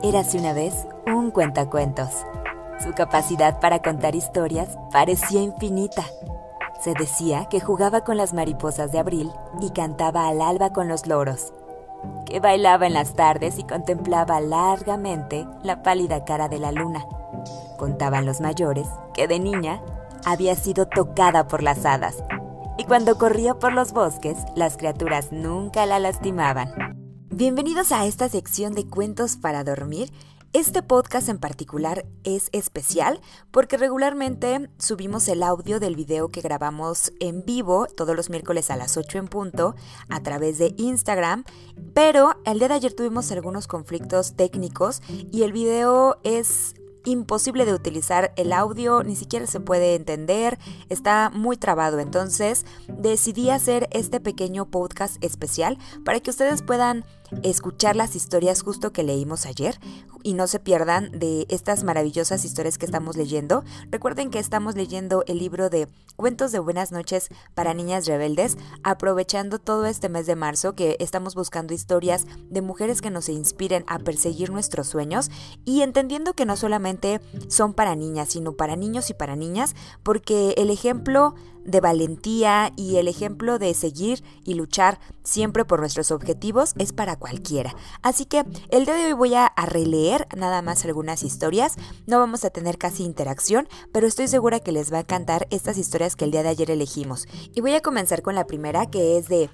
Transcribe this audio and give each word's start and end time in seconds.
Érase 0.00 0.38
una 0.38 0.52
vez 0.52 0.86
un 1.08 1.32
cuentacuentos. 1.32 2.24
Su 2.78 2.92
capacidad 2.92 3.58
para 3.58 3.82
contar 3.82 4.14
historias 4.14 4.78
parecía 4.92 5.42
infinita. 5.42 6.04
Se 6.80 6.94
decía 6.94 7.46
que 7.46 7.58
jugaba 7.58 8.04
con 8.04 8.16
las 8.16 8.32
mariposas 8.32 8.92
de 8.92 9.00
abril 9.00 9.32
y 9.60 9.70
cantaba 9.70 10.28
al 10.28 10.40
alba 10.40 10.72
con 10.72 10.86
los 10.86 11.08
loros, 11.08 11.52
que 12.26 12.38
bailaba 12.38 12.86
en 12.86 12.94
las 12.94 13.14
tardes 13.14 13.58
y 13.58 13.64
contemplaba 13.64 14.40
largamente 14.40 15.48
la 15.64 15.82
pálida 15.82 16.24
cara 16.24 16.48
de 16.48 16.60
la 16.60 16.70
luna. 16.70 17.04
Contaban 17.76 18.24
los 18.24 18.40
mayores 18.40 18.86
que 19.14 19.26
de 19.26 19.40
niña 19.40 19.82
había 20.24 20.54
sido 20.54 20.86
tocada 20.86 21.48
por 21.48 21.64
las 21.64 21.84
hadas 21.84 22.22
y 22.76 22.84
cuando 22.84 23.18
corría 23.18 23.54
por 23.54 23.72
los 23.72 23.92
bosques 23.92 24.38
las 24.54 24.76
criaturas 24.76 25.32
nunca 25.32 25.86
la 25.86 25.98
lastimaban. 25.98 26.97
Bienvenidos 27.38 27.92
a 27.92 28.04
esta 28.04 28.28
sección 28.28 28.74
de 28.74 28.88
cuentos 28.88 29.36
para 29.36 29.62
dormir. 29.62 30.10
Este 30.52 30.82
podcast 30.82 31.28
en 31.28 31.38
particular 31.38 32.04
es 32.24 32.48
especial 32.50 33.20
porque 33.52 33.76
regularmente 33.76 34.68
subimos 34.78 35.28
el 35.28 35.44
audio 35.44 35.78
del 35.78 35.94
video 35.94 36.30
que 36.30 36.40
grabamos 36.40 37.12
en 37.20 37.44
vivo 37.44 37.86
todos 37.86 38.16
los 38.16 38.28
miércoles 38.28 38.72
a 38.72 38.76
las 38.76 38.96
8 38.96 39.18
en 39.18 39.28
punto 39.28 39.76
a 40.08 40.20
través 40.20 40.58
de 40.58 40.74
Instagram, 40.78 41.44
pero 41.94 42.34
el 42.44 42.58
día 42.58 42.66
de 42.66 42.74
ayer 42.74 42.92
tuvimos 42.92 43.30
algunos 43.30 43.68
conflictos 43.68 44.34
técnicos 44.34 45.00
y 45.08 45.44
el 45.44 45.52
video 45.52 46.18
es 46.24 46.74
imposible 47.04 47.64
de 47.64 47.74
utilizar 47.74 48.32
el 48.36 48.52
audio, 48.52 49.02
ni 49.02 49.16
siquiera 49.16 49.46
se 49.46 49.60
puede 49.60 49.94
entender, 49.94 50.58
está 50.88 51.30
muy 51.32 51.56
trabado. 51.56 51.98
Entonces 52.00 52.66
decidí 52.88 53.50
hacer 53.50 53.88
este 53.92 54.20
pequeño 54.20 54.70
podcast 54.70 55.22
especial 55.22 55.78
para 56.04 56.20
que 56.20 56.30
ustedes 56.30 56.62
puedan 56.62 57.04
escuchar 57.42 57.96
las 57.96 58.16
historias 58.16 58.62
justo 58.62 58.92
que 58.92 59.02
leímos 59.02 59.46
ayer 59.46 59.78
y 60.22 60.34
no 60.34 60.46
se 60.46 60.58
pierdan 60.58 61.10
de 61.12 61.46
estas 61.48 61.84
maravillosas 61.84 62.44
historias 62.44 62.78
que 62.78 62.86
estamos 62.86 63.16
leyendo. 63.16 63.64
Recuerden 63.90 64.30
que 64.30 64.38
estamos 64.38 64.74
leyendo 64.74 65.24
el 65.26 65.38
libro 65.38 65.70
de 65.70 65.88
Cuentos 66.16 66.52
de 66.52 66.58
Buenas 66.58 66.90
noches 66.90 67.28
para 67.54 67.74
Niñas 67.74 68.06
Rebeldes, 68.06 68.58
aprovechando 68.82 69.58
todo 69.58 69.86
este 69.86 70.08
mes 70.08 70.26
de 70.26 70.36
marzo 70.36 70.74
que 70.74 70.96
estamos 71.00 71.34
buscando 71.34 71.74
historias 71.74 72.26
de 72.50 72.60
mujeres 72.60 73.00
que 73.00 73.10
nos 73.10 73.28
inspiren 73.28 73.84
a 73.86 73.98
perseguir 73.98 74.50
nuestros 74.50 74.88
sueños 74.88 75.30
y 75.64 75.82
entendiendo 75.82 76.34
que 76.34 76.46
no 76.46 76.56
solamente 76.56 77.20
son 77.48 77.74
para 77.74 77.94
niñas, 77.94 78.30
sino 78.30 78.52
para 78.52 78.76
niños 78.76 79.10
y 79.10 79.14
para 79.14 79.36
niñas, 79.36 79.74
porque 80.02 80.54
el 80.56 80.70
ejemplo 80.70 81.34
de 81.68 81.80
valentía 81.80 82.72
y 82.76 82.96
el 82.96 83.08
ejemplo 83.08 83.58
de 83.58 83.74
seguir 83.74 84.24
y 84.44 84.54
luchar 84.54 84.98
siempre 85.22 85.64
por 85.64 85.80
nuestros 85.80 86.10
objetivos 86.10 86.72
es 86.78 86.92
para 86.92 87.16
cualquiera. 87.16 87.74
Así 88.02 88.24
que 88.24 88.44
el 88.70 88.86
día 88.86 88.94
de 88.94 89.06
hoy 89.06 89.12
voy 89.12 89.34
a, 89.34 89.52
releer 89.68 90.26
nada 90.34 90.62
más 90.62 90.84
algunas 90.84 91.22
historias. 91.22 91.76
No 92.06 92.18
vamos 92.18 92.44
a 92.44 92.50
tener 92.50 92.78
casi 92.78 93.04
interacción, 93.04 93.68
pero 93.92 94.06
estoy 94.06 94.28
segura 94.28 94.60
que 94.60 94.72
les 94.72 94.92
va 94.92 94.98
a 94.98 95.00
encantar 95.00 95.46
estas 95.50 95.76
historias 95.76 96.16
que 96.16 96.24
el 96.24 96.30
día 96.30 96.42
de 96.42 96.48
ayer 96.48 96.70
elegimos. 96.70 97.26
Y 97.54 97.60
voy 97.60 97.74
a 97.74 97.82
comenzar 97.82 98.22
con 98.22 98.34
la 98.34 98.46
primera 98.46 98.86
que 98.86 99.18
es 99.18 99.28
de 99.28 99.50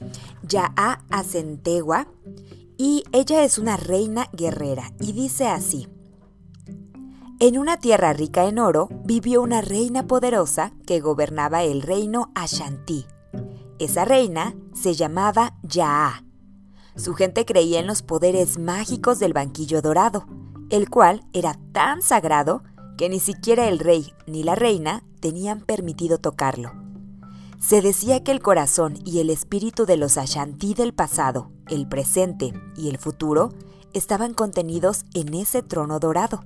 Ya'a 0.47 1.05
Acentegua 1.11 2.07
y 2.77 3.05
ella 3.12 3.45
es 3.45 3.59
una 3.59 3.77
reina 3.77 4.29
guerrera 4.33 4.92
y 5.01 5.12
dice 5.12 5.48
así. 5.48 5.89
En 7.40 7.58
una 7.58 7.78
tierra 7.78 8.12
rica 8.12 8.46
en 8.46 8.60
oro 8.60 8.88
vivió 9.04 9.42
una 9.42 9.60
reina 9.60 10.06
poderosa 10.06 10.72
que 10.86 11.00
gobernaba 11.00 11.64
el 11.64 11.82
reino 11.82 12.30
Ashanti. 12.36 13.06
Esa 13.80 14.04
reina 14.04 14.54
se 14.72 14.94
llamaba 14.94 15.56
Yaa. 15.64 16.22
Su 16.94 17.14
gente 17.14 17.44
creía 17.44 17.80
en 17.80 17.88
los 17.88 18.02
poderes 18.02 18.56
mágicos 18.56 19.18
del 19.18 19.32
banquillo 19.32 19.82
dorado, 19.82 20.27
el 20.70 20.88
cual 20.88 21.24
era 21.32 21.58
tan 21.72 22.02
sagrado 22.02 22.62
que 22.96 23.08
ni 23.08 23.18
siquiera 23.18 23.68
el 23.68 23.80
rey 23.80 24.14
ni 24.28 24.44
la 24.44 24.55
reina 24.55 25.02
tenían 25.18 25.61
permitido 25.61 26.18
tocarlo. 26.18 26.73
Se 27.58 27.83
decía 27.83 28.23
que 28.23 28.30
el 28.30 28.40
corazón 28.40 28.94
y 29.05 29.18
el 29.18 29.28
espíritu 29.28 29.86
de 29.86 29.96
los 29.96 30.18
Ashanti 30.18 30.74
del 30.74 30.94
pasado, 30.94 31.50
el 31.68 31.89
presente 31.89 32.52
y 32.77 32.90
el 32.90 32.98
futuro 32.98 33.48
estaban 33.92 34.34
contenidos 34.34 35.05
en 35.14 35.34
ese 35.34 35.62
trono 35.62 35.98
dorado. 35.98 36.44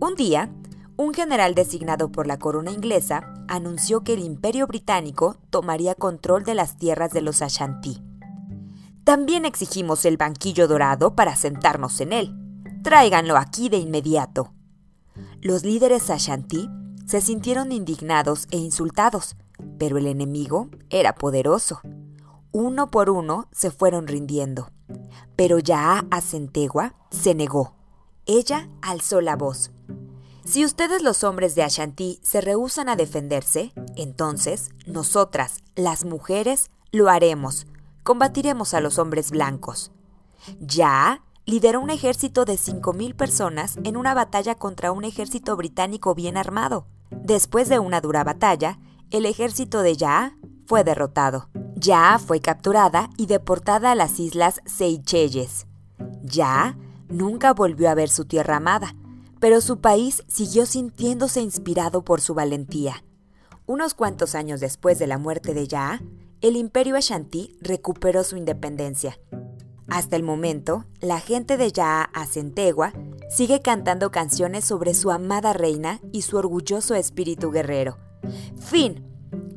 Un 0.00 0.14
día, 0.14 0.50
un 0.96 1.12
general 1.12 1.54
designado 1.54 2.10
por 2.10 2.26
la 2.26 2.38
corona 2.38 2.70
inglesa 2.70 3.34
anunció 3.48 4.02
que 4.02 4.14
el 4.14 4.20
imperio 4.20 4.66
británico 4.66 5.36
tomaría 5.50 5.94
control 5.94 6.42
de 6.42 6.54
las 6.54 6.78
tierras 6.78 7.12
de 7.12 7.20
los 7.20 7.42
Ashanti. 7.42 8.02
También 9.04 9.44
exigimos 9.44 10.06
el 10.06 10.16
banquillo 10.16 10.68
dorado 10.68 11.14
para 11.14 11.36
sentarnos 11.36 12.00
en 12.00 12.14
él. 12.14 12.34
Tráiganlo 12.82 13.36
aquí 13.36 13.68
de 13.68 13.76
inmediato. 13.76 14.54
Los 15.42 15.64
líderes 15.64 16.08
Ashanti 16.08 16.70
se 17.04 17.20
sintieron 17.20 17.70
indignados 17.70 18.48
e 18.50 18.56
insultados, 18.56 19.36
pero 19.78 19.98
el 19.98 20.06
enemigo 20.06 20.70
era 20.88 21.14
poderoso. 21.14 21.82
Uno 22.52 22.90
por 22.90 23.10
uno 23.10 23.48
se 23.52 23.70
fueron 23.70 24.06
rindiendo. 24.06 24.70
Pero 25.36 25.58
ya 25.58 26.06
Acentegua 26.10 26.94
se 27.10 27.34
negó. 27.34 27.74
Ella 28.24 28.70
alzó 28.80 29.20
la 29.20 29.36
voz. 29.36 29.72
Si 30.50 30.64
ustedes 30.64 31.04
los 31.04 31.22
hombres 31.22 31.54
de 31.54 31.62
Ashanti 31.62 32.18
se 32.24 32.40
rehusan 32.40 32.88
a 32.88 32.96
defenderse, 32.96 33.72
entonces 33.94 34.70
nosotras, 34.84 35.58
las 35.76 36.04
mujeres, 36.04 36.72
lo 36.90 37.08
haremos. 37.08 37.68
Combatiremos 38.02 38.74
a 38.74 38.80
los 38.80 38.98
hombres 38.98 39.30
blancos. 39.30 39.92
Ya 40.58 41.22
lideró 41.46 41.80
un 41.80 41.90
ejército 41.90 42.46
de 42.46 42.54
5.000 42.54 43.14
personas 43.14 43.78
en 43.84 43.96
una 43.96 44.12
batalla 44.12 44.56
contra 44.56 44.90
un 44.90 45.04
ejército 45.04 45.56
británico 45.56 46.16
bien 46.16 46.36
armado. 46.36 46.88
Después 47.12 47.68
de 47.68 47.78
una 47.78 48.00
dura 48.00 48.24
batalla, 48.24 48.80
el 49.12 49.26
ejército 49.26 49.82
de 49.82 49.96
Ya 49.96 50.36
fue 50.66 50.82
derrotado. 50.82 51.48
Ya 51.76 52.18
fue 52.18 52.40
capturada 52.40 53.08
y 53.16 53.26
deportada 53.26 53.92
a 53.92 53.94
las 53.94 54.18
islas 54.18 54.62
Seychelles. 54.66 55.68
Ya 56.24 56.76
nunca 57.08 57.54
volvió 57.54 57.88
a 57.88 57.94
ver 57.94 58.08
su 58.08 58.24
tierra 58.24 58.56
amada 58.56 58.96
pero 59.40 59.60
su 59.60 59.80
país 59.80 60.22
siguió 60.28 60.66
sintiéndose 60.66 61.40
inspirado 61.40 62.04
por 62.04 62.20
su 62.20 62.34
valentía. 62.34 63.02
Unos 63.66 63.94
cuantos 63.94 64.34
años 64.34 64.60
después 64.60 64.98
de 64.98 65.06
la 65.06 65.18
muerte 65.18 65.54
de 65.54 65.66
Ya, 65.66 66.02
el 66.40 66.56
imperio 66.56 66.96
Ashanti 66.96 67.56
recuperó 67.60 68.24
su 68.24 68.36
independencia. 68.36 69.18
Hasta 69.88 70.16
el 70.16 70.22
momento, 70.22 70.84
la 71.00 71.18
gente 71.18 71.56
de 71.56 71.72
Ya 71.72 72.02
Acentegua 72.02 72.92
sigue 73.28 73.60
cantando 73.60 74.10
canciones 74.10 74.64
sobre 74.64 74.94
su 74.94 75.10
amada 75.10 75.52
reina 75.52 76.00
y 76.12 76.22
su 76.22 76.36
orgulloso 76.36 76.94
espíritu 76.94 77.50
guerrero. 77.50 77.98
Fin. 78.58 79.04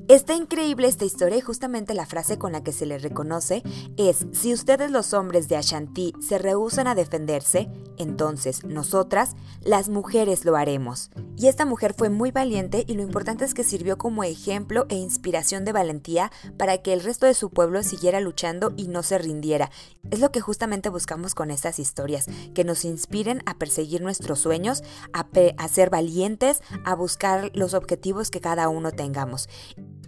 Está 0.09 0.35
increíble 0.35 0.89
esta 0.89 1.05
historia 1.05 1.37
y 1.37 1.41
justamente 1.41 1.93
la 1.93 2.05
frase 2.05 2.37
con 2.37 2.51
la 2.51 2.61
que 2.61 2.73
se 2.73 2.85
le 2.85 2.97
reconoce 2.97 3.63
es, 3.95 4.27
si 4.33 4.53
ustedes 4.53 4.91
los 4.91 5.13
hombres 5.13 5.47
de 5.47 5.55
Ashanti 5.55 6.13
se 6.19 6.37
rehusan 6.37 6.87
a 6.87 6.95
defenderse, 6.95 7.69
entonces 7.97 8.65
nosotras, 8.65 9.37
las 9.61 9.87
mujeres, 9.87 10.43
lo 10.43 10.57
haremos. 10.57 11.09
Y 11.37 11.47
esta 11.47 11.65
mujer 11.65 11.95
fue 11.97 12.09
muy 12.09 12.31
valiente 12.31 12.83
y 12.85 12.95
lo 12.95 13.01
importante 13.01 13.45
es 13.45 13.53
que 13.53 13.63
sirvió 13.63 13.97
como 13.97 14.25
ejemplo 14.25 14.85
e 14.89 14.95
inspiración 14.95 15.63
de 15.63 15.71
valentía 15.71 16.33
para 16.57 16.79
que 16.79 16.91
el 16.91 17.01
resto 17.01 17.25
de 17.25 17.33
su 17.33 17.49
pueblo 17.49 17.81
siguiera 17.81 18.19
luchando 18.19 18.73
y 18.75 18.89
no 18.89 19.03
se 19.03 19.17
rindiera. 19.17 19.71
Es 20.11 20.19
lo 20.19 20.31
que 20.33 20.41
justamente 20.41 20.89
buscamos 20.89 21.33
con 21.33 21.49
estas 21.49 21.79
historias, 21.79 22.25
que 22.53 22.65
nos 22.65 22.83
inspiren 22.83 23.41
a 23.45 23.57
perseguir 23.57 24.01
nuestros 24.01 24.39
sueños, 24.39 24.83
a, 25.13 25.27
a 25.57 25.67
ser 25.69 25.89
valientes, 25.89 26.61
a 26.83 26.93
buscar 26.93 27.51
los 27.53 27.73
objetivos 27.73 28.29
que 28.29 28.41
cada 28.41 28.67
uno 28.67 28.91
tengamos. 28.91 29.47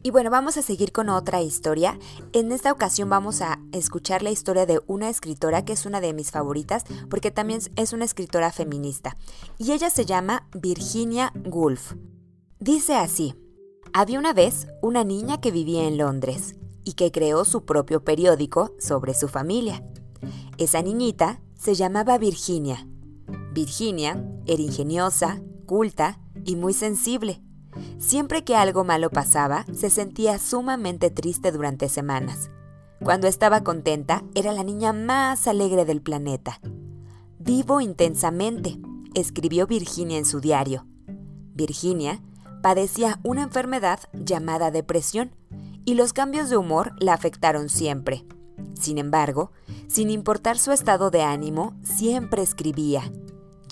Y 0.06 0.12
bueno, 0.12 0.30
vamos 0.30 0.56
a 0.56 0.62
seguir 0.62 0.92
con 0.92 1.10
otra 1.10 1.42
historia. 1.42 1.98
En 2.32 2.52
esta 2.52 2.72
ocasión 2.72 3.10
vamos 3.10 3.42
a 3.42 3.60
escuchar 3.72 4.22
la 4.22 4.30
historia 4.30 4.68
de 4.68 4.80
una 4.86 5.10
escritora 5.10 5.66
que 5.66 5.74
es 5.74 5.88
una 5.88 6.00
de 6.00 6.14
mis 6.14 6.30
favoritas 6.30 6.84
porque 7.10 7.32
también 7.32 7.60
es 7.76 7.92
una 7.92 8.06
escritora 8.06 8.52
feminista. 8.52 9.18
Y 9.58 9.72
ella 9.72 9.90
se 9.90 10.06
llama 10.06 10.48
Virginia 10.54 11.34
Woolf. 11.44 11.96
Dice 12.60 12.94
así, 12.94 13.34
había 13.94 14.20
una 14.20 14.32
vez 14.32 14.68
una 14.84 15.04
niña 15.04 15.42
que 15.42 15.50
vivía 15.50 15.88
en 15.88 15.98
Londres 15.98 16.56
y 16.84 16.94
que 16.94 17.12
creó 17.12 17.44
su 17.44 17.66
propio 17.66 18.04
periódico 18.04 18.76
sobre 18.78 19.16
su 19.16 19.28
familia. 19.28 19.84
Esa 20.60 20.84
niñita 20.84 21.42
se 21.56 21.74
llamaba 21.74 22.20
Virginia. 22.20 22.88
Virginia 23.54 24.24
era 24.46 24.62
ingeniosa, 24.62 25.42
culta 25.66 26.20
y 26.44 26.58
muy 26.58 26.74
sensible. 26.74 27.42
Siempre 27.98 28.44
que 28.44 28.56
algo 28.56 28.84
malo 28.84 29.10
pasaba, 29.10 29.66
se 29.74 29.90
sentía 29.90 30.38
sumamente 30.38 31.10
triste 31.10 31.52
durante 31.52 31.90
semanas. 31.90 32.50
Cuando 33.04 33.28
estaba 33.28 33.64
contenta, 33.64 34.24
era 34.36 34.52
la 34.52 34.64
niña 34.64 34.94
más 34.94 35.48
alegre 35.48 35.86
del 35.86 36.02
planeta. 36.02 36.60
Vivo 37.40 37.82
intensamente, 37.82 38.80
escribió 39.14 39.68
Virginia 39.68 40.18
en 40.18 40.26
su 40.26 40.40
diario. 40.40 40.86
Virginia 41.54 42.22
padecía 42.62 43.20
una 43.24 43.44
enfermedad 43.44 44.00
llamada 44.14 44.72
depresión 44.72 45.36
y 45.86 45.94
los 45.94 46.14
cambios 46.14 46.50
de 46.50 46.58
humor 46.58 46.94
la 47.00 47.14
afectaron 47.14 47.70
siempre. 47.70 48.26
Sin 48.74 48.98
embargo, 48.98 49.52
sin 49.88 50.10
importar 50.10 50.58
su 50.58 50.72
estado 50.72 51.12
de 51.12 51.22
ánimo, 51.22 51.78
siempre 51.84 52.42
escribía. 52.42 53.12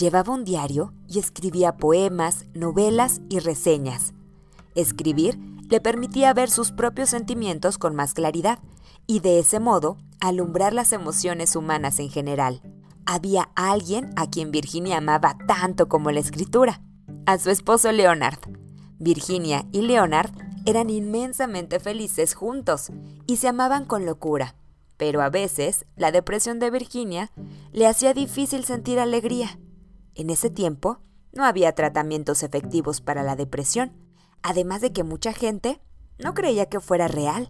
Llevaba 0.04 0.34
un 0.34 0.44
diario 0.44 0.94
y 1.08 1.18
escribía 1.18 1.78
poemas, 1.78 2.44
novelas 2.54 3.22
y 3.30 3.40
reseñas. 3.40 4.14
Escribir 4.76 5.40
le 5.70 5.80
permitía 5.80 6.34
ver 6.34 6.50
sus 6.50 6.74
propios 6.74 7.10
sentimientos 7.10 7.78
con 7.78 7.96
más 7.96 8.14
claridad 8.14 8.60
y 9.08 9.22
de 9.22 9.40
ese 9.40 9.62
modo 9.62 9.96
alumbrar 10.20 10.74
las 10.74 10.92
emociones 10.92 11.56
humanas 11.56 12.00
en 12.00 12.10
general. 12.10 12.62
Había 13.06 13.50
alguien 13.56 14.10
a 14.18 14.30
quien 14.30 14.52
Virginia 14.52 14.98
amaba 14.98 15.38
tanto 15.48 15.88
como 15.88 16.12
la 16.12 16.20
escritura, 16.20 16.82
a 17.26 17.38
su 17.38 17.50
esposo 17.50 17.90
Leonard. 17.94 18.40
Virginia 19.00 19.68
y 19.72 19.84
Leonard 19.84 20.32
eran 20.66 20.90
inmensamente 20.90 21.80
felices 21.80 22.34
juntos 22.34 22.90
y 23.26 23.38
se 23.38 23.48
amaban 23.48 23.86
con 23.86 24.06
locura, 24.06 24.56
pero 24.98 25.22
a 25.22 25.30
veces 25.30 25.86
la 25.96 26.12
depresión 26.12 26.60
de 26.60 26.72
Virginia 26.72 27.32
le 27.72 27.88
hacía 27.88 28.14
difícil 28.14 28.66
sentir 28.66 29.00
alegría. 29.00 29.58
En 30.16 30.30
ese 30.30 30.50
tiempo 30.50 31.00
no 31.32 31.46
había 31.46 31.74
tratamientos 31.74 32.44
efectivos 32.44 33.02
para 33.02 33.24
la 33.24 33.36
depresión, 33.36 33.94
además 34.42 34.82
de 34.82 34.92
que 34.94 35.04
mucha 35.04 35.34
gente 35.34 35.82
no 36.20 36.34
creía 36.34 36.68
que 36.68 36.80
fuera 36.80 37.08
real. 37.08 37.50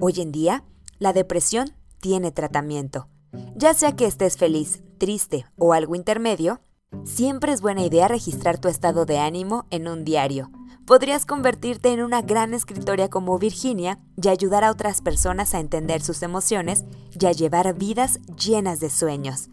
Hoy 0.00 0.20
en 0.20 0.32
día, 0.32 0.64
la 0.98 1.12
depresión 1.12 1.76
tiene 2.00 2.32
tratamiento. 2.32 3.08
Ya 3.56 3.74
sea 3.74 3.94
que 3.94 4.06
estés 4.06 4.36
feliz, 4.36 4.82
triste 4.98 5.46
o 5.56 5.72
algo 5.72 5.94
intermedio, 5.94 6.60
siempre 7.04 7.52
es 7.52 7.60
buena 7.60 7.84
idea 7.84 8.08
registrar 8.08 8.58
tu 8.58 8.68
estado 8.68 9.06
de 9.06 9.18
ánimo 9.18 9.66
en 9.70 9.88
un 9.88 10.04
diario. 10.04 10.50
Podrías 10.86 11.24
convertirte 11.24 11.92
en 11.92 12.02
una 12.02 12.20
gran 12.20 12.52
escritora 12.52 13.08
como 13.08 13.38
Virginia 13.38 14.00
y 14.22 14.28
ayudar 14.28 14.64
a 14.64 14.70
otras 14.70 15.00
personas 15.00 15.54
a 15.54 15.60
entender 15.60 16.02
sus 16.02 16.22
emociones 16.22 16.84
y 17.18 17.24
a 17.24 17.32
llevar 17.32 17.74
vidas 17.74 18.20
llenas 18.36 18.80
de 18.80 18.90
sueños. 18.90 19.48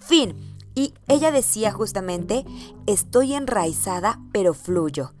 Fin. 0.00 0.51
Y 0.74 0.94
ella 1.08 1.30
decía 1.30 1.72
justamente, 1.72 2.44
estoy 2.86 3.34
enraizada 3.34 4.20
pero 4.32 4.54
fluyo. 4.54 5.12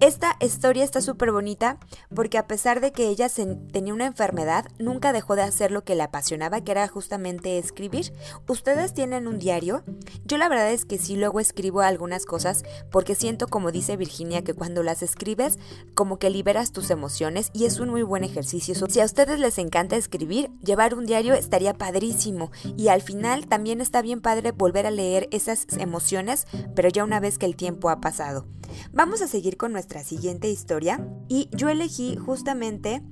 Esta 0.00 0.36
historia 0.40 0.82
está 0.82 1.00
súper 1.00 1.30
bonita 1.30 1.78
porque 2.14 2.38
a 2.38 2.48
pesar 2.48 2.80
de 2.80 2.90
que 2.90 3.08
ella 3.08 3.28
tenía 3.72 3.94
una 3.94 4.06
enfermedad, 4.06 4.66
nunca 4.78 5.12
dejó 5.12 5.36
de 5.36 5.42
hacer 5.42 5.70
lo 5.70 5.84
que 5.84 5.94
le 5.94 6.02
apasionaba, 6.02 6.60
que 6.60 6.72
era 6.72 6.88
justamente 6.88 7.58
escribir. 7.58 8.12
¿Ustedes 8.48 8.94
tienen 8.94 9.28
un 9.28 9.38
diario? 9.38 9.84
Yo 10.24 10.38
la 10.38 10.48
verdad 10.48 10.72
es 10.72 10.84
que 10.84 10.98
sí 10.98 11.14
luego 11.14 11.38
escribo 11.38 11.82
algunas 11.82 12.26
cosas 12.26 12.64
porque 12.90 13.14
siento, 13.14 13.46
como 13.46 13.70
dice 13.70 13.96
Virginia, 13.96 14.42
que 14.42 14.54
cuando 14.54 14.82
las 14.82 15.02
escribes, 15.02 15.58
como 15.94 16.18
que 16.18 16.30
liberas 16.30 16.72
tus 16.72 16.90
emociones 16.90 17.50
y 17.52 17.64
es 17.64 17.78
un 17.78 17.90
muy 17.90 18.02
buen 18.02 18.24
ejercicio. 18.24 18.74
Si 18.74 19.00
a 19.00 19.04
ustedes 19.04 19.38
les 19.38 19.58
encanta 19.58 19.96
escribir, 19.96 20.50
llevar 20.64 20.94
un 20.94 21.06
diario 21.06 21.34
estaría 21.34 21.74
padrísimo 21.74 22.50
y 22.76 22.88
al 22.88 23.02
final 23.02 23.46
también 23.46 23.80
está 23.80 24.02
bien 24.02 24.20
padre 24.20 24.50
volver 24.50 24.86
a 24.86 24.90
leer 24.90 25.28
esas 25.30 25.66
emociones, 25.78 26.46
pero 26.74 26.88
ya 26.88 27.04
una 27.04 27.20
vez 27.20 27.38
que 27.38 27.46
el 27.46 27.54
tiempo 27.54 27.88
ha 27.88 28.00
pasado. 28.00 28.46
Vamos 28.92 29.22
a 29.22 29.28
seguir 29.28 29.56
con 29.56 29.75
nuestra 29.76 30.02
siguiente 30.02 30.48
historia 30.48 31.06
y 31.28 31.50
yo 31.52 31.68
elegí 31.68 32.16
justamente 32.16 33.02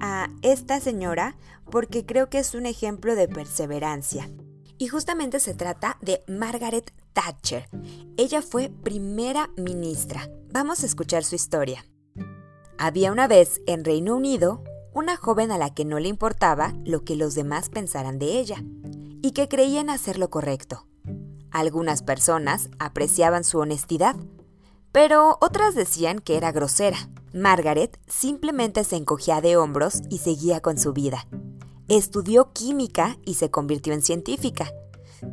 a 0.00 0.30
esta 0.42 0.78
señora 0.78 1.36
porque 1.68 2.06
creo 2.06 2.30
que 2.30 2.38
es 2.38 2.54
un 2.54 2.64
ejemplo 2.64 3.16
de 3.16 3.26
perseverancia. 3.26 4.30
Y 4.78 4.86
justamente 4.86 5.40
se 5.40 5.54
trata 5.54 5.98
de 6.00 6.22
Margaret 6.28 6.92
Thatcher. 7.12 7.68
Ella 8.16 8.40
fue 8.40 8.68
primera 8.68 9.50
ministra. 9.56 10.30
Vamos 10.52 10.84
a 10.84 10.86
escuchar 10.86 11.24
su 11.24 11.34
historia. 11.34 11.84
Había 12.78 13.10
una 13.10 13.26
vez 13.26 13.60
en 13.66 13.84
Reino 13.84 14.14
Unido 14.14 14.62
una 14.94 15.16
joven 15.16 15.50
a 15.50 15.58
la 15.58 15.74
que 15.74 15.84
no 15.84 15.98
le 15.98 16.06
importaba 16.06 16.72
lo 16.84 17.02
que 17.02 17.16
los 17.16 17.34
demás 17.34 17.68
pensaran 17.68 18.20
de 18.20 18.38
ella 18.38 18.62
y 19.22 19.32
que 19.32 19.48
creían 19.48 19.90
hacer 19.90 20.18
lo 20.18 20.30
correcto. 20.30 20.86
Algunas 21.50 22.04
personas 22.04 22.70
apreciaban 22.78 23.42
su 23.42 23.58
honestidad, 23.58 24.14
pero 24.92 25.38
otras 25.40 25.74
decían 25.74 26.18
que 26.20 26.36
era 26.36 26.52
grosera. 26.52 26.98
Margaret 27.32 27.98
simplemente 28.06 28.84
se 28.84 28.96
encogía 28.96 29.40
de 29.40 29.56
hombros 29.56 30.02
y 30.10 30.18
seguía 30.18 30.60
con 30.60 30.78
su 30.78 30.92
vida. 30.92 31.26
Estudió 31.88 32.52
química 32.52 33.16
y 33.24 33.34
se 33.34 33.50
convirtió 33.50 33.94
en 33.94 34.02
científica, 34.02 34.70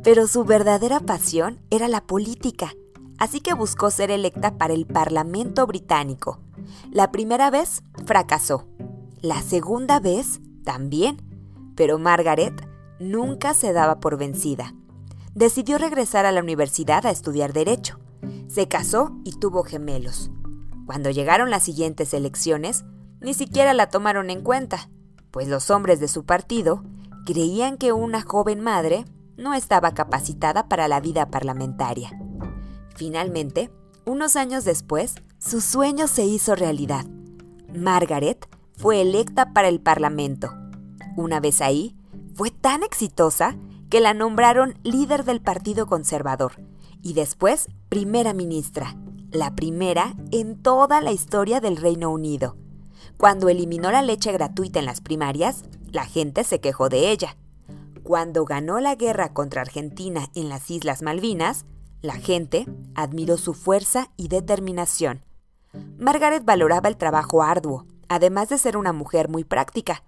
pero 0.02 0.26
su 0.26 0.44
verdadera 0.44 1.00
pasión 1.00 1.60
era 1.70 1.88
la 1.88 2.06
política, 2.06 2.72
así 3.18 3.40
que 3.40 3.52
buscó 3.52 3.90
ser 3.90 4.10
electa 4.10 4.56
para 4.56 4.72
el 4.72 4.86
Parlamento 4.86 5.66
británico. 5.66 6.40
La 6.90 7.12
primera 7.12 7.50
vez 7.50 7.82
fracasó, 8.06 8.66
la 9.20 9.42
segunda 9.42 10.00
vez 10.00 10.40
también, 10.64 11.22
pero 11.74 11.98
Margaret 11.98 12.66
nunca 12.98 13.52
se 13.52 13.72
daba 13.72 14.00
por 14.00 14.16
vencida. 14.16 14.74
Decidió 15.34 15.78
regresar 15.78 16.24
a 16.24 16.32
la 16.32 16.40
universidad 16.40 17.04
a 17.06 17.10
estudiar 17.10 17.52
derecho 17.52 17.98
se 18.50 18.66
casó 18.66 19.12
y 19.24 19.32
tuvo 19.32 19.62
gemelos. 19.62 20.30
Cuando 20.84 21.10
llegaron 21.10 21.50
las 21.50 21.62
siguientes 21.62 22.12
elecciones, 22.12 22.84
ni 23.20 23.32
siquiera 23.32 23.74
la 23.74 23.90
tomaron 23.90 24.28
en 24.28 24.42
cuenta, 24.42 24.90
pues 25.30 25.46
los 25.46 25.70
hombres 25.70 26.00
de 26.00 26.08
su 26.08 26.24
partido 26.24 26.82
creían 27.26 27.76
que 27.76 27.92
una 27.92 28.22
joven 28.22 28.60
madre 28.60 29.04
no 29.36 29.54
estaba 29.54 29.92
capacitada 29.92 30.68
para 30.68 30.88
la 30.88 31.00
vida 31.00 31.30
parlamentaria. 31.30 32.10
Finalmente, 32.96 33.70
unos 34.04 34.34
años 34.34 34.64
después, 34.64 35.14
su 35.38 35.60
sueño 35.60 36.08
se 36.08 36.24
hizo 36.24 36.56
realidad. 36.56 37.06
Margaret 37.72 38.48
fue 38.76 39.00
electa 39.00 39.52
para 39.52 39.68
el 39.68 39.80
Parlamento. 39.80 40.50
Una 41.16 41.38
vez 41.38 41.60
ahí, 41.60 41.94
fue 42.34 42.50
tan 42.50 42.82
exitosa 42.82 43.56
que 43.88 44.00
la 44.00 44.12
nombraron 44.12 44.74
líder 44.82 45.24
del 45.24 45.40
Partido 45.40 45.86
Conservador 45.86 46.54
y 47.02 47.14
después 47.14 47.68
primera 47.88 48.32
ministra, 48.32 48.96
la 49.30 49.54
primera 49.54 50.14
en 50.30 50.60
toda 50.60 51.00
la 51.00 51.12
historia 51.12 51.60
del 51.60 51.76
Reino 51.76 52.10
Unido. 52.10 52.56
Cuando 53.16 53.48
eliminó 53.48 53.90
la 53.90 54.02
leche 54.02 54.32
gratuita 54.32 54.78
en 54.78 54.86
las 54.86 55.00
primarias, 55.00 55.64
la 55.90 56.04
gente 56.04 56.44
se 56.44 56.60
quejó 56.60 56.88
de 56.88 57.10
ella. 57.10 57.36
Cuando 58.02 58.44
ganó 58.44 58.80
la 58.80 58.94
guerra 58.94 59.32
contra 59.32 59.62
Argentina 59.62 60.28
en 60.34 60.48
las 60.48 60.70
Islas 60.70 61.02
Malvinas, 61.02 61.66
la 62.02 62.14
gente 62.14 62.66
admiró 62.94 63.36
su 63.36 63.54
fuerza 63.54 64.10
y 64.16 64.28
determinación. 64.28 65.24
Margaret 65.98 66.44
valoraba 66.44 66.88
el 66.88 66.96
trabajo 66.96 67.42
arduo, 67.42 67.86
además 68.08 68.48
de 68.48 68.58
ser 68.58 68.76
una 68.76 68.92
mujer 68.92 69.28
muy 69.28 69.44
práctica. 69.44 70.02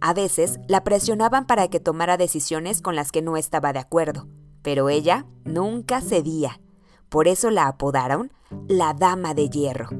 A 0.00 0.12
veces 0.12 0.58
la 0.68 0.84
presionaban 0.84 1.46
para 1.46 1.68
que 1.68 1.80
tomara 1.80 2.16
decisiones 2.16 2.82
con 2.82 2.96
las 2.96 3.12
que 3.12 3.22
no 3.22 3.36
estaba 3.36 3.72
de 3.72 3.78
acuerdo 3.78 4.26
pero 4.66 4.88
ella 4.88 5.26
nunca 5.44 6.00
cedía. 6.00 6.58
Por 7.08 7.28
eso 7.28 7.50
la 7.50 7.68
apodaron 7.68 8.32
la 8.66 8.94
Dama 8.94 9.32
de 9.32 9.48
Hierro. 9.48 9.90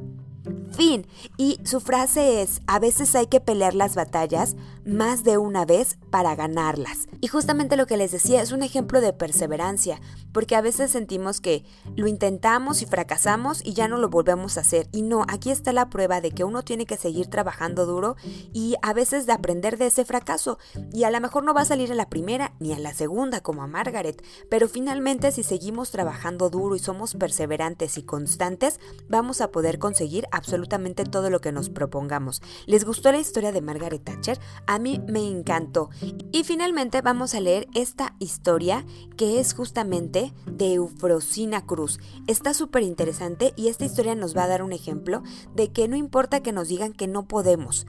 Fin. 0.72 1.06
Y 1.36 1.60
su 1.62 1.78
frase 1.78 2.42
es, 2.42 2.60
a 2.66 2.80
veces 2.80 3.14
hay 3.14 3.28
que 3.28 3.40
pelear 3.40 3.76
las 3.76 3.94
batallas 3.94 4.56
más 4.86 5.24
de 5.24 5.36
una 5.36 5.64
vez 5.64 5.98
para 6.10 6.34
ganarlas. 6.36 7.08
Y 7.20 7.28
justamente 7.28 7.76
lo 7.76 7.86
que 7.86 7.96
les 7.96 8.12
decía 8.12 8.40
es 8.40 8.52
un 8.52 8.62
ejemplo 8.62 9.00
de 9.00 9.12
perseverancia, 9.12 10.00
porque 10.32 10.54
a 10.54 10.60
veces 10.60 10.92
sentimos 10.92 11.40
que 11.40 11.64
lo 11.96 12.06
intentamos 12.06 12.82
y 12.82 12.86
fracasamos 12.86 13.64
y 13.64 13.74
ya 13.74 13.88
no 13.88 13.98
lo 13.98 14.08
volvemos 14.08 14.56
a 14.56 14.60
hacer. 14.60 14.88
Y 14.92 15.02
no, 15.02 15.24
aquí 15.28 15.50
está 15.50 15.72
la 15.72 15.90
prueba 15.90 16.20
de 16.20 16.30
que 16.30 16.44
uno 16.44 16.62
tiene 16.62 16.86
que 16.86 16.96
seguir 16.96 17.26
trabajando 17.26 17.84
duro 17.84 18.16
y 18.52 18.76
a 18.82 18.92
veces 18.92 19.26
de 19.26 19.32
aprender 19.32 19.76
de 19.76 19.86
ese 19.86 20.04
fracaso. 20.04 20.58
Y 20.92 21.04
a 21.04 21.10
lo 21.10 21.20
mejor 21.20 21.42
no 21.42 21.52
va 21.52 21.62
a 21.62 21.66
salir 21.66 21.90
a 21.90 21.96
la 21.96 22.08
primera 22.08 22.54
ni 22.60 22.72
a 22.72 22.78
la 22.78 22.94
segunda 22.94 23.40
como 23.40 23.62
a 23.62 23.66
Margaret, 23.66 24.22
pero 24.48 24.68
finalmente 24.68 25.32
si 25.32 25.42
seguimos 25.42 25.90
trabajando 25.90 26.48
duro 26.48 26.76
y 26.76 26.78
somos 26.78 27.14
perseverantes 27.14 27.98
y 27.98 28.04
constantes, 28.04 28.78
vamos 29.08 29.40
a 29.40 29.50
poder 29.50 29.78
conseguir 29.78 30.26
absolutamente 30.30 31.04
todo 31.04 31.30
lo 31.30 31.40
que 31.40 31.52
nos 31.52 31.70
propongamos. 31.70 32.42
¿Les 32.66 32.84
gustó 32.84 33.10
la 33.10 33.18
historia 33.18 33.50
de 33.50 33.60
Margaret 33.60 34.04
Thatcher? 34.04 34.38
Mí 34.78 35.00
me 35.06 35.26
encantó. 35.26 35.90
Y 36.32 36.44
finalmente 36.44 37.00
vamos 37.02 37.34
a 37.34 37.40
leer 37.40 37.68
esta 37.74 38.14
historia 38.18 38.84
que 39.16 39.40
es 39.40 39.54
justamente 39.54 40.32
de 40.46 40.74
Eufrosina 40.74 41.66
Cruz. 41.66 42.00
Está 42.26 42.54
súper 42.54 42.82
interesante 42.82 43.52
y 43.56 43.68
esta 43.68 43.84
historia 43.84 44.14
nos 44.14 44.36
va 44.36 44.44
a 44.44 44.48
dar 44.48 44.62
un 44.62 44.72
ejemplo 44.72 45.22
de 45.54 45.72
que 45.72 45.88
no 45.88 45.96
importa 45.96 46.40
que 46.40 46.52
nos 46.52 46.68
digan 46.68 46.92
que 46.92 47.06
no 47.06 47.26
podemos 47.26 47.86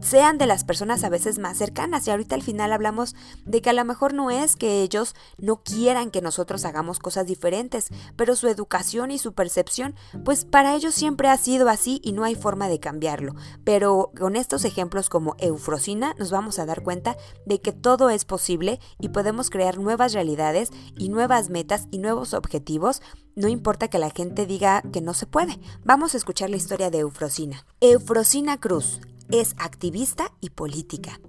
sean 0.00 0.38
de 0.38 0.46
las 0.46 0.64
personas 0.64 1.04
a 1.04 1.08
veces 1.08 1.38
más 1.38 1.58
cercanas. 1.58 2.06
Y 2.06 2.10
ahorita 2.10 2.34
al 2.34 2.42
final 2.42 2.72
hablamos 2.72 3.14
de 3.44 3.60
que 3.60 3.70
a 3.70 3.72
lo 3.72 3.84
mejor 3.84 4.14
no 4.14 4.30
es 4.30 4.56
que 4.56 4.82
ellos 4.82 5.14
no 5.38 5.62
quieran 5.62 6.10
que 6.10 6.22
nosotros 6.22 6.64
hagamos 6.64 6.98
cosas 6.98 7.26
diferentes, 7.26 7.88
pero 8.16 8.36
su 8.36 8.48
educación 8.48 9.10
y 9.10 9.18
su 9.18 9.32
percepción, 9.32 9.94
pues 10.24 10.44
para 10.44 10.74
ellos 10.74 10.94
siempre 10.94 11.28
ha 11.28 11.36
sido 11.36 11.68
así 11.68 12.00
y 12.02 12.12
no 12.12 12.24
hay 12.24 12.34
forma 12.34 12.68
de 12.68 12.80
cambiarlo. 12.80 13.34
Pero 13.64 14.12
con 14.16 14.36
estos 14.36 14.64
ejemplos 14.64 15.08
como 15.08 15.36
Eufrosina 15.38 16.14
nos 16.18 16.30
vamos 16.30 16.58
a 16.58 16.66
dar 16.66 16.82
cuenta 16.82 17.16
de 17.44 17.60
que 17.60 17.72
todo 17.72 18.10
es 18.10 18.24
posible 18.24 18.80
y 19.00 19.08
podemos 19.08 19.50
crear 19.50 19.78
nuevas 19.78 20.12
realidades 20.12 20.70
y 20.96 21.08
nuevas 21.08 21.50
metas 21.50 21.88
y 21.90 21.98
nuevos 21.98 22.34
objetivos 22.34 23.02
no 23.36 23.48
importa 23.48 23.88
que 23.88 23.98
la 23.98 24.10
gente 24.10 24.46
diga 24.46 24.82
que 24.94 25.02
no 25.02 25.12
se 25.12 25.26
puede. 25.26 25.60
Vamos 25.84 26.14
a 26.14 26.16
escuchar 26.16 26.48
la 26.48 26.56
historia 26.56 26.90
de 26.90 27.00
Eufrosina. 27.00 27.66
Eufrosina 27.82 28.58
Cruz, 28.58 29.02
es 29.30 29.54
activista 29.58 30.32
y 30.40 30.50
política. 30.50 31.20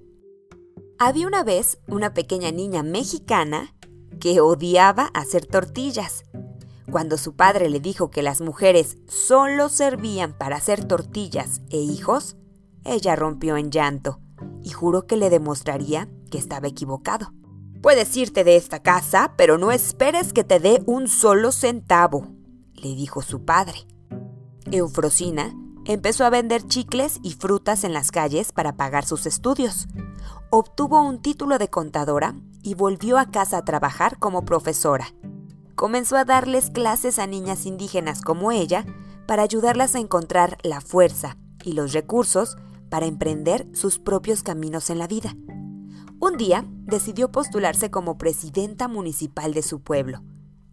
Había 1.00 1.27
una 1.27 1.44
vez 1.44 1.80
una 1.88 2.13
pequeña 2.13 2.51
niña 2.51 2.84
mexicana 2.84 3.75
que 4.20 4.42
odiaba 4.42 5.12
hacer 5.13 5.46
tortillas. 5.46 6.24
Cuando 6.92 7.18
su 7.18 7.36
padre 7.36 7.70
le 7.70 7.80
dijo 7.80 8.10
que 8.10 8.24
las 8.24 8.42
mujeres 8.42 8.98
solo 9.08 9.70
servían 9.70 10.38
para 10.38 10.56
hacer 10.56 10.86
tortillas 10.86 11.62
e 11.70 11.77
hijos, 11.77 12.36
ella 12.84 13.16
rompió 13.16 13.58
en 13.58 13.72
llanto 13.72 14.20
y 14.63 14.70
juró 14.70 15.06
que 15.06 15.18
le 15.18 15.30
demostraría 15.30 16.10
que 16.32 16.38
estaba 16.38 16.68
equivocado. 16.68 17.34
Puedes 17.82 18.16
irte 18.18 18.44
de 18.44 18.56
esta 18.56 18.82
casa, 18.82 19.34
pero 19.38 19.58
no 19.58 19.72
esperes 19.72 20.34
que 20.34 20.44
te 20.44 20.60
dé 20.60 20.82
un 20.88 21.08
solo 21.08 21.51
centavo, 21.51 22.27
le 22.74 22.96
dijo 22.96 23.22
su 23.22 23.46
padre. 23.46 23.86
Eufrosina 24.72 25.56
empezó 25.88 26.25
a 26.25 26.29
vender 26.29 26.67
chicles 26.67 27.20
y 27.24 27.32
frutas 27.32 27.84
en 27.84 27.94
las 27.94 28.12
calles 28.12 28.51
para 28.51 28.75
pagar 28.75 29.06
sus 29.06 29.25
estudios. 29.25 29.88
Obtuvo 30.50 31.01
un 31.01 31.22
título 31.22 31.58
de 31.58 31.70
contadora 31.70 32.36
y 32.62 32.75
volvió 32.75 33.17
a 33.17 33.32
casa 33.32 33.58
a 33.58 33.65
trabajar 33.65 34.20
como 34.20 34.46
profesora. 34.46 35.08
Comenzó 35.75 36.17
a 36.17 36.25
darles 36.25 36.70
clases 36.70 37.20
a 37.20 37.27
niñas 37.27 37.65
indígenas 37.65 38.22
como 38.22 38.51
ella 38.51 38.86
para 39.27 39.44
ayudarlas 39.44 39.96
a 39.96 40.00
encontrar 40.00 40.58
la 40.63 40.82
fuerza 40.82 41.38
y 41.63 41.74
los 41.74 41.94
recursos 41.94 42.58
para 42.89 43.06
emprender 43.06 43.67
sus 43.74 44.00
propios 44.00 44.44
caminos 44.44 44.89
en 44.89 45.00
la 45.00 45.08
vida. 45.08 45.36
Un 46.20 46.36
día 46.38 46.65
decidió 46.67 47.32
postularse 47.32 47.91
como 47.91 48.17
presidenta 48.17 48.88
municipal 48.88 49.53
de 49.53 49.62
su 49.62 49.82
pueblo. 49.82 50.24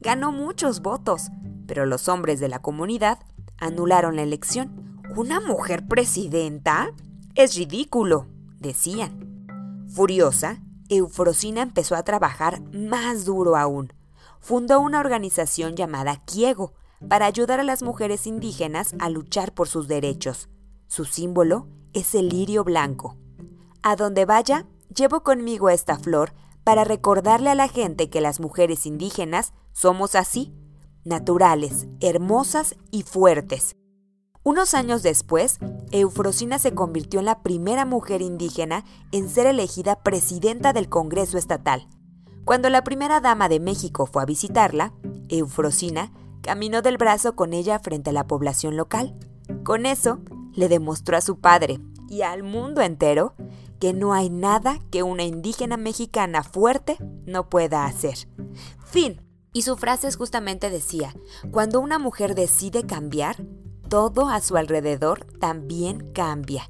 Ganó 0.01 0.33
muchos 0.33 0.81
votos, 0.81 1.29
pero 1.67 1.87
los 1.87 2.09
hombres 2.09 2.41
de 2.41 2.49
la 2.49 2.61
comunidad 2.61 3.19
anularon 3.59 4.17
la 4.17 4.23
elección. 4.23 4.94
¿Una 5.17 5.39
mujer 5.39 5.87
presidenta? 5.87 6.91
Es 7.37 7.55
ridículo, 7.55 8.27
decían. 8.59 9.87
Furiosa, 9.87 10.61
Eufrosina 10.89 11.63
empezó 11.63 11.95
a 11.95 12.03
trabajar 12.03 12.61
más 12.73 13.25
duro 13.25 13.55
aún. 13.57 13.93
Fundó 14.41 14.81
una 14.81 14.99
organización 14.99 15.77
llamada 15.77 16.17
Kiego 16.25 16.73
para 17.09 17.27
ayudar 17.27 17.61
a 17.61 17.63
las 17.63 17.85
mujeres 17.85 18.27
indígenas 18.27 18.97
a 18.99 19.09
luchar 19.09 19.55
por 19.55 19.69
sus 19.69 19.87
derechos. 19.87 20.49
Su 20.89 21.05
símbolo 21.05 21.69
es 21.93 22.17
el 22.17 22.29
lirio 22.29 22.65
blanco. 22.65 23.17
A 23.85 23.95
donde 23.95 24.25
vaya, 24.25 24.67
llevo 24.93 25.23
conmigo 25.23 25.71
esta 25.71 25.97
flor 25.97 26.33
para 26.65 26.83
recordarle 26.83 27.51
a 27.51 27.55
la 27.55 27.69
gente 27.69 28.11
que 28.11 28.21
las 28.21 28.41
mujeres 28.41 28.85
indígenas 28.85 29.53
somos 29.73 30.17
así, 30.17 30.53
naturales, 31.05 31.87
hermosas 32.01 32.75
y 32.91 33.05
fuertes. 33.05 33.77
Unos 34.45 34.75
años 34.75 35.03
después, 35.03 35.59
Eufrosina 35.91 36.59
se 36.59 36.75
convirtió 36.75 37.21
en 37.21 37.25
la 37.25 37.43
primera 37.43 37.87
mujer 37.87 38.21
indígena 38.21 38.85
en 39.11 39.31
ser 39.31 39.47
elegida 39.47 40.03
presidenta 40.03 40.75
del 40.75 40.91
Congreso 40.91 41.39
Estatal. 41.39 41.89
Cuando 42.45 42.69
la 42.69 42.85
primera 42.85 43.23
dama 43.23 43.49
de 43.49 43.59
México 43.59 44.05
fue 44.05 44.23
a 44.23 44.27
visitarla, 44.27 44.93
Eufrosina 45.31 46.13
caminó 46.43 46.83
del 46.83 46.99
brazo 46.99 47.35
con 47.35 47.55
ella 47.55 47.79
frente 47.79 48.11
a 48.11 48.13
la 48.13 48.27
población 48.27 48.77
local. 48.77 49.19
Con 49.65 49.87
eso, 49.87 50.21
le 50.53 50.69
demostró 50.69 51.17
a 51.17 51.23
su 51.23 51.41
padre 51.41 51.81
y 52.11 52.21
al 52.21 52.43
mundo 52.43 52.83
entero 52.83 53.35
que 53.81 53.95
no 53.95 54.13
hay 54.13 54.29
nada 54.29 54.79
que 54.91 55.03
una 55.03 55.23
indígena 55.23 55.79
mexicana 55.79 56.43
fuerte 56.43 56.99
no 57.25 57.49
pueda 57.49 57.87
hacer. 57.87 58.29
Fin. 58.85 59.23
Y 59.55 59.63
su 59.63 59.77
frase 59.77 60.13
justamente 60.13 60.69
decía, 60.69 61.15
cuando 61.53 61.81
una 61.81 62.01
mujer 62.01 62.35
decide 62.35 62.85
cambiar, 62.85 63.37
todo 63.89 64.29
a 64.29 64.41
su 64.41 64.57
alrededor 64.57 65.25
también 65.39 66.13
cambia. 66.13 66.69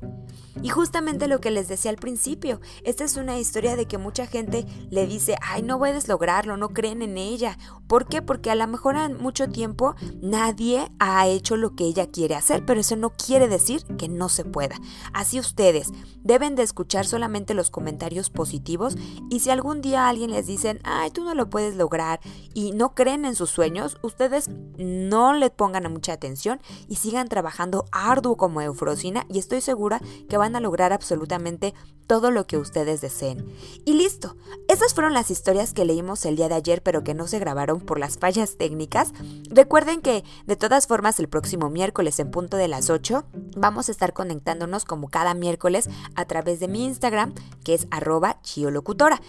Y 0.64 0.70
justamente 0.70 1.28
lo 1.28 1.42
que 1.42 1.50
les 1.50 1.68
decía 1.68 1.90
al 1.90 1.98
principio, 1.98 2.58
esta 2.84 3.04
es 3.04 3.18
una 3.18 3.38
historia 3.38 3.76
de 3.76 3.84
que 3.84 3.98
mucha 3.98 4.26
gente 4.26 4.64
le 4.88 5.06
dice, 5.06 5.36
ay, 5.42 5.62
no 5.62 5.78
puedes 5.78 6.08
lograrlo, 6.08 6.56
no 6.56 6.70
creen 6.70 7.02
en 7.02 7.18
ella. 7.18 7.58
¿Por 7.86 8.06
qué? 8.06 8.22
Porque 8.22 8.50
a 8.50 8.54
lo 8.54 8.66
mejor 8.66 8.96
en 8.96 9.20
mucho 9.20 9.46
tiempo 9.50 9.94
nadie 10.22 10.90
ha 10.98 11.28
hecho 11.28 11.58
lo 11.58 11.76
que 11.76 11.84
ella 11.84 12.10
quiere 12.10 12.34
hacer, 12.34 12.64
pero 12.64 12.80
eso 12.80 12.96
no 12.96 13.10
quiere 13.10 13.46
decir 13.46 13.84
que 13.98 14.08
no 14.08 14.30
se 14.30 14.46
pueda. 14.46 14.76
Así 15.12 15.38
ustedes 15.38 15.92
deben 16.22 16.54
de 16.54 16.62
escuchar 16.62 17.04
solamente 17.04 17.52
los 17.52 17.70
comentarios 17.70 18.30
positivos 18.30 18.96
y 19.28 19.40
si 19.40 19.50
algún 19.50 19.82
día 19.82 20.08
alguien 20.08 20.30
les 20.30 20.46
dice, 20.46 20.80
ay, 20.84 21.10
tú 21.10 21.24
no 21.24 21.34
lo 21.34 21.50
puedes 21.50 21.76
lograr 21.76 22.20
y 22.54 22.72
no 22.72 22.94
creen 22.94 23.26
en 23.26 23.34
sus 23.34 23.50
sueños, 23.50 23.98
ustedes 24.00 24.48
no 24.78 25.34
le 25.34 25.50
pongan 25.50 25.92
mucha 25.92 26.14
atención 26.14 26.62
y 26.88 26.96
sigan 26.96 27.28
trabajando 27.28 27.84
arduo 27.92 28.38
como 28.38 28.62
Eufrosina 28.62 29.26
y 29.28 29.38
estoy 29.38 29.60
segura 29.60 30.00
que 30.26 30.38
van 30.38 30.53
a 30.56 30.60
lograr 30.60 30.92
absolutamente 30.92 31.74
todo 32.06 32.30
lo 32.30 32.46
que 32.46 32.58
ustedes 32.58 33.00
deseen. 33.00 33.46
Y 33.84 33.94
listo, 33.94 34.36
esas 34.68 34.94
fueron 34.94 35.14
las 35.14 35.30
historias 35.30 35.72
que 35.72 35.84
leímos 35.84 36.24
el 36.26 36.36
día 36.36 36.48
de 36.48 36.54
ayer 36.54 36.82
pero 36.82 37.02
que 37.02 37.14
no 37.14 37.26
se 37.26 37.38
grabaron 37.38 37.80
por 37.80 37.98
las 37.98 38.18
fallas 38.18 38.56
técnicas. 38.56 39.12
Recuerden 39.50 40.00
que 40.00 40.24
de 40.46 40.56
todas 40.56 40.86
formas 40.86 41.18
el 41.18 41.28
próximo 41.28 41.70
miércoles 41.70 42.18
en 42.20 42.30
punto 42.30 42.56
de 42.56 42.68
las 42.68 42.90
8 42.90 43.24
vamos 43.56 43.88
a 43.88 43.92
estar 43.92 44.12
conectándonos 44.12 44.84
como 44.84 45.08
cada 45.08 45.34
miércoles 45.34 45.88
a 46.14 46.24
través 46.26 46.60
de 46.60 46.68
mi 46.68 46.84
Instagram 46.84 47.34
que 47.64 47.74
es 47.74 47.86
arroba 47.90 48.40
chiolocutora. 48.42 49.20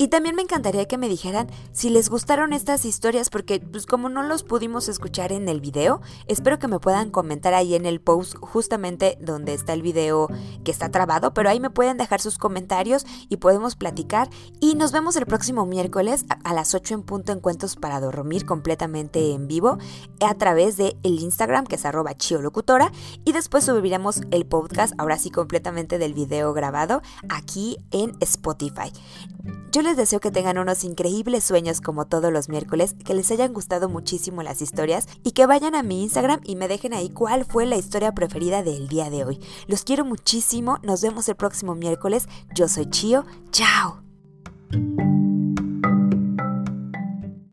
Y 0.00 0.08
también 0.08 0.34
me 0.34 0.40
encantaría 0.40 0.88
que 0.88 0.96
me 0.96 1.10
dijeran 1.10 1.48
si 1.72 1.90
les 1.90 2.08
gustaron 2.08 2.54
estas 2.54 2.86
historias 2.86 3.28
porque 3.28 3.60
pues 3.60 3.84
como 3.84 4.08
no 4.08 4.22
los 4.22 4.44
pudimos 4.44 4.88
escuchar 4.88 5.30
en 5.30 5.46
el 5.46 5.60
video, 5.60 6.00
espero 6.26 6.58
que 6.58 6.68
me 6.68 6.78
puedan 6.78 7.10
comentar 7.10 7.52
ahí 7.52 7.74
en 7.74 7.84
el 7.84 8.00
post 8.00 8.34
justamente 8.40 9.18
donde 9.20 9.52
está 9.52 9.74
el 9.74 9.82
video 9.82 10.28
que 10.64 10.70
está 10.70 10.90
trabado, 10.90 11.34
pero 11.34 11.50
ahí 11.50 11.60
me 11.60 11.68
pueden 11.68 11.98
dejar 11.98 12.22
sus 12.22 12.38
comentarios 12.38 13.04
y 13.28 13.36
podemos 13.36 13.76
platicar 13.76 14.30
y 14.58 14.74
nos 14.74 14.90
vemos 14.90 15.16
el 15.16 15.26
próximo 15.26 15.66
miércoles 15.66 16.24
a, 16.44 16.54
las 16.54 16.74
8 16.74 16.94
en 16.94 17.02
punto 17.02 17.32
en 17.32 17.40
Cuentos 17.40 17.76
para 17.76 18.00
Dormir 18.00 18.46
completamente 18.46 19.34
en 19.34 19.48
vivo 19.48 19.76
a 20.26 20.34
través 20.36 20.78
de 20.78 20.96
el 21.02 21.20
Instagram 21.20 21.66
que 21.66 21.74
es 21.74 21.84
arroba 21.84 22.14
chiolocutora 22.14 22.90
y 23.26 23.32
después 23.32 23.64
subiremos 23.64 24.22
el 24.30 24.46
podcast 24.46 24.94
ahora 24.96 25.18
sí 25.18 25.30
completamente 25.30 25.98
del 25.98 26.14
video 26.14 26.54
grabado 26.54 27.02
aquí 27.28 27.76
en 27.90 28.16
Spotify. 28.20 28.90
Yo 29.72 29.82
les 29.90 29.96
deseo 29.96 30.20
que 30.20 30.30
tengan 30.30 30.56
unos 30.56 30.84
increíbles 30.84 31.42
sueños 31.42 31.80
como 31.80 32.06
todos 32.06 32.32
los 32.32 32.48
miércoles, 32.48 32.94
que 33.04 33.12
les 33.12 33.28
hayan 33.32 33.52
gustado 33.52 33.88
muchísimo 33.88 34.44
las 34.44 34.62
historias 34.62 35.08
y 35.24 35.32
que 35.32 35.46
vayan 35.46 35.74
a 35.74 35.82
mi 35.82 36.04
Instagram 36.04 36.40
y 36.44 36.54
me 36.54 36.68
dejen 36.68 36.94
ahí 36.94 37.10
cuál 37.10 37.44
fue 37.44 37.66
la 37.66 37.76
historia 37.76 38.12
preferida 38.12 38.62
del 38.62 38.86
día 38.86 39.10
de 39.10 39.24
hoy. 39.24 39.40
Los 39.66 39.82
quiero 39.82 40.04
muchísimo, 40.04 40.78
nos 40.84 41.02
vemos 41.02 41.28
el 41.28 41.34
próximo 41.34 41.74
miércoles. 41.74 42.28
Yo 42.54 42.68
soy 42.68 42.88
Chio, 42.88 43.24
chao. 43.50 44.00